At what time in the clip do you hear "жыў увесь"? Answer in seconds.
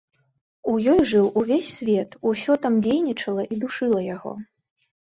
1.11-1.69